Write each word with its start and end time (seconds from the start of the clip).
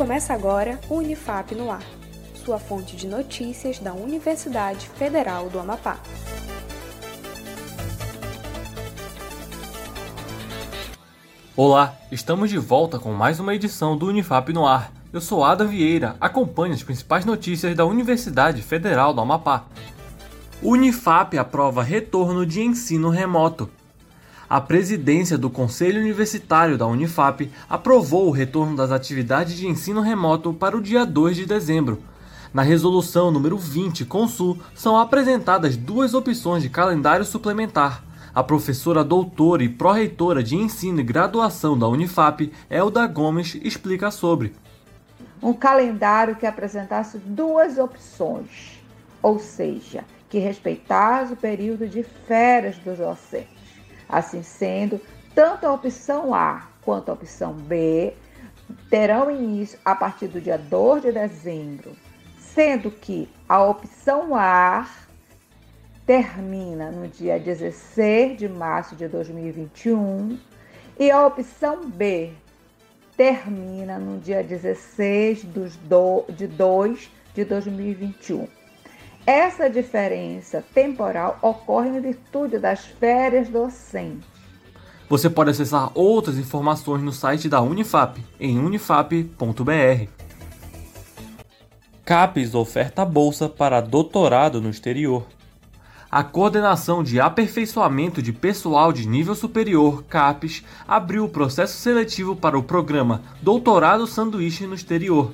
Começa 0.00 0.32
agora 0.32 0.80
o 0.88 0.94
Unifap 0.94 1.54
no 1.54 1.70
Ar, 1.70 1.82
sua 2.42 2.58
fonte 2.58 2.96
de 2.96 3.06
notícias 3.06 3.78
da 3.78 3.92
Universidade 3.92 4.88
Federal 4.88 5.50
do 5.50 5.58
Amapá. 5.58 5.98
Olá, 11.54 11.94
estamos 12.10 12.48
de 12.48 12.56
volta 12.56 12.98
com 12.98 13.12
mais 13.12 13.38
uma 13.40 13.54
edição 13.54 13.94
do 13.94 14.06
Unifap 14.06 14.50
no 14.54 14.66
Ar. 14.66 14.90
Eu 15.12 15.20
sou 15.20 15.44
Ada 15.44 15.66
Vieira, 15.66 16.16
acompanhe 16.18 16.72
as 16.72 16.82
principais 16.82 17.26
notícias 17.26 17.76
da 17.76 17.84
Universidade 17.84 18.62
Federal 18.62 19.12
do 19.12 19.20
Amapá. 19.20 19.66
Unifap 20.62 21.36
aprova 21.36 21.82
retorno 21.82 22.46
de 22.46 22.62
ensino 22.62 23.10
remoto. 23.10 23.68
A 24.50 24.60
presidência 24.60 25.38
do 25.38 25.48
Conselho 25.48 26.00
Universitário 26.00 26.76
da 26.76 26.84
Unifap 26.84 27.48
aprovou 27.68 28.26
o 28.26 28.32
retorno 28.32 28.74
das 28.74 28.90
atividades 28.90 29.56
de 29.56 29.68
ensino 29.68 30.00
remoto 30.00 30.52
para 30.52 30.76
o 30.76 30.82
dia 30.82 31.06
2 31.06 31.36
de 31.36 31.46
dezembro. 31.46 32.02
Na 32.52 32.62
resolução 32.62 33.30
número 33.30 33.56
20 33.56 34.04
Consul 34.06 34.58
são 34.74 34.98
apresentadas 34.98 35.76
duas 35.76 36.14
opções 36.14 36.64
de 36.64 36.68
calendário 36.68 37.24
suplementar. 37.24 38.02
A 38.34 38.42
professora 38.42 39.04
doutora 39.04 39.62
e 39.62 39.68
pró-reitora 39.68 40.42
de 40.42 40.56
ensino 40.56 40.98
e 40.98 41.04
graduação 41.04 41.78
da 41.78 41.86
Unifap, 41.86 42.52
Elda 42.68 43.06
Gomes, 43.06 43.56
explica 43.62 44.10
sobre. 44.10 44.52
Um 45.40 45.52
calendário 45.52 46.34
que 46.34 46.44
apresentasse 46.44 47.18
duas 47.18 47.78
opções, 47.78 48.82
ou 49.22 49.38
seja, 49.38 50.04
que 50.28 50.40
respeitasse 50.40 51.34
o 51.34 51.36
período 51.36 51.86
de 51.86 52.02
férias 52.02 52.76
dos 52.78 52.98
docentes. 52.98 53.59
Assim 54.10 54.42
sendo, 54.42 55.00
tanto 55.34 55.66
a 55.66 55.72
opção 55.72 56.34
A 56.34 56.68
quanto 56.82 57.10
a 57.10 57.14
opção 57.14 57.52
B 57.54 58.14
terão 58.88 59.30
início 59.30 59.78
a 59.84 59.94
partir 59.94 60.28
do 60.28 60.40
dia 60.40 60.58
2 60.58 61.02
de 61.02 61.12
dezembro, 61.12 61.96
sendo 62.38 62.90
que 62.90 63.28
a 63.48 63.62
opção 63.62 64.34
A 64.34 64.88
termina 66.06 66.90
no 66.90 67.06
dia 67.06 67.38
16 67.38 68.38
de 68.38 68.48
março 68.48 68.96
de 68.96 69.06
2021 69.06 70.38
e 70.98 71.10
a 71.10 71.24
opção 71.26 71.88
B 71.88 72.32
termina 73.16 73.98
no 73.98 74.18
dia 74.18 74.42
16 74.42 75.42
de 75.42 76.46
2 76.46 77.10
de 77.34 77.44
2021. 77.44 78.59
Essa 79.30 79.70
diferença 79.70 80.64
temporal 80.74 81.38
ocorre 81.40 81.88
em 81.88 82.00
virtude 82.00 82.58
das 82.58 82.84
férias 82.84 83.48
docentes. 83.48 84.26
Você 85.08 85.30
pode 85.30 85.50
acessar 85.50 85.92
outras 85.94 86.36
informações 86.36 87.00
no 87.00 87.12
site 87.12 87.48
da 87.48 87.60
Unifap, 87.60 88.20
em 88.40 88.58
unifap.br. 88.58 90.08
CAPES 92.04 92.56
oferta 92.56 93.04
bolsa 93.04 93.48
para 93.48 93.80
doutorado 93.80 94.60
no 94.60 94.68
exterior. 94.68 95.24
A 96.10 96.24
Coordenação 96.24 97.00
de 97.00 97.20
Aperfeiçoamento 97.20 98.20
de 98.20 98.32
Pessoal 98.32 98.92
de 98.92 99.06
Nível 99.06 99.36
Superior, 99.36 100.02
CAPES, 100.08 100.64
abriu 100.88 101.24
o 101.24 101.28
processo 101.28 101.78
seletivo 101.78 102.34
para 102.34 102.58
o 102.58 102.64
programa 102.64 103.22
Doutorado 103.40 104.08
Sanduíche 104.08 104.66
no 104.66 104.74
Exterior 104.74 105.30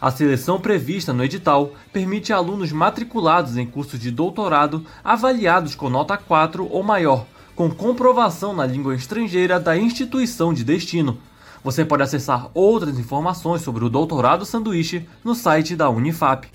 a 0.00 0.10
seleção 0.10 0.60
prevista 0.60 1.12
no 1.12 1.24
edital 1.24 1.72
permite 1.92 2.32
alunos 2.32 2.72
matriculados 2.72 3.56
em 3.56 3.66
cursos 3.66 3.98
de 3.98 4.10
doutorado 4.10 4.84
avaliados 5.02 5.74
com 5.74 5.88
nota 5.88 6.16
4 6.16 6.68
ou 6.70 6.82
maior, 6.82 7.26
com 7.54 7.70
comprovação 7.70 8.54
na 8.54 8.66
língua 8.66 8.94
estrangeira 8.94 9.58
da 9.58 9.76
instituição 9.76 10.52
de 10.52 10.64
destino. 10.64 11.18
Você 11.62 11.84
pode 11.84 12.02
acessar 12.02 12.50
outras 12.52 12.98
informações 12.98 13.62
sobre 13.62 13.84
o 13.84 13.88
doutorado 13.88 14.44
sanduíche 14.44 15.06
no 15.24 15.34
site 15.34 15.74
da 15.74 15.88
Unifap. 15.88 16.46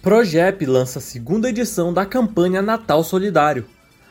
Progep 0.00 0.64
lança 0.66 0.98
a 0.98 1.02
segunda 1.02 1.48
edição 1.48 1.92
da 1.92 2.06
campanha 2.06 2.60
Natal 2.60 3.02
Solidário. 3.02 3.64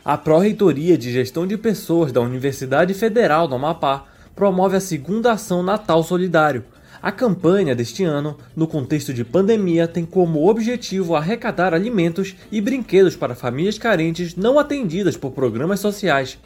A 0.04 0.18
Pró-Reitoria 0.18 0.98
de 0.98 1.12
Gestão 1.12 1.48
de 1.48 1.56
Pessoas 1.56 2.12
da 2.12 2.20
Universidade 2.20 2.94
Federal 2.94 3.48
do 3.48 3.56
Amapá 3.56 4.06
promove 4.36 4.76
a 4.76 4.82
segunda 4.82 5.32
ação 5.32 5.64
Natal 5.64 6.04
Solidário, 6.04 6.66
a 7.04 7.12
campanha 7.12 7.76
deste 7.76 8.06
ano, 8.06 8.38
no 8.56 8.66
contexto 8.66 9.14
de 9.14 9.26
pandemia, 9.26 9.90
tem 9.90 10.06
como 10.06 10.50
objetivo 10.50 11.18
arrecadar 11.18 11.74
alimentos 11.74 12.34
e 12.50 12.62
brinquedos 12.62 13.14
para 13.14 13.36
famílias 13.36 13.78
carentes 13.78 14.38
não 14.38 14.58
atendidas 14.58 15.18
por 15.18 15.32
programas 15.32 15.82
sociais. 15.82 16.40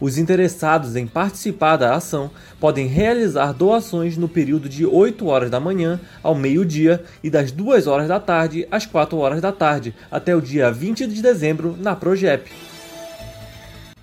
Os 0.00 0.16
interessados 0.16 0.94
em 0.94 1.04
participar 1.04 1.76
da 1.76 1.96
ação 1.96 2.30
podem 2.60 2.86
realizar 2.86 3.52
doações 3.52 4.16
no 4.16 4.28
período 4.28 4.68
de 4.68 4.86
8 4.86 5.26
horas 5.26 5.50
da 5.50 5.58
manhã 5.58 6.00
ao 6.22 6.36
meio-dia 6.36 7.02
e 7.20 7.28
das 7.28 7.50
2 7.50 7.88
horas 7.88 8.06
da 8.06 8.20
tarde 8.20 8.68
às 8.70 8.86
4 8.86 9.18
horas 9.18 9.40
da 9.40 9.50
tarde, 9.50 9.92
até 10.12 10.36
o 10.36 10.40
dia 10.40 10.70
20 10.70 11.08
de 11.08 11.20
dezembro 11.20 11.76
na 11.76 11.96
Progep. 11.96 12.48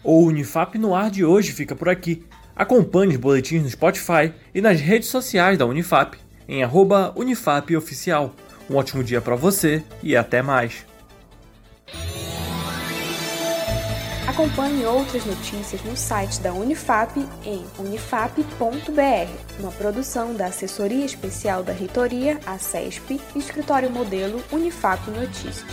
O 0.03 0.23
Unifap 0.25 0.77
no 0.77 0.95
ar 0.95 1.11
de 1.11 1.23
hoje 1.23 1.51
fica 1.51 1.75
por 1.75 1.87
aqui. 1.87 2.25
Acompanhe 2.55 3.13
os 3.13 3.17
boletins 3.17 3.63
no 3.63 3.69
Spotify 3.69 4.33
e 4.53 4.61
nas 4.61 4.79
redes 4.79 5.09
sociais 5.09 5.57
da 5.57 5.65
Unifap, 5.65 6.17
em 6.47 6.63
@unifapoficial. 7.15 8.33
Um 8.69 8.75
ótimo 8.75 9.03
dia 9.03 9.21
para 9.21 9.35
você 9.35 9.83
e 10.01 10.15
até 10.15 10.41
mais. 10.41 10.85
Acompanhe 14.27 14.85
outras 14.85 15.25
notícias 15.25 15.83
no 15.83 15.97
site 15.97 16.39
da 16.39 16.53
Unifap 16.53 17.19
em 17.45 17.65
unifap.br, 17.77 18.41
uma 19.59 19.71
produção 19.71 20.33
da 20.33 20.45
Assessoria 20.45 21.05
Especial 21.05 21.63
da 21.63 21.73
Reitoria, 21.73 22.39
a 22.45 22.57
CESP, 22.57 23.19
Escritório 23.35 23.89
Modelo 23.89 24.41
Unifap 24.51 25.09
Notícias. 25.11 25.65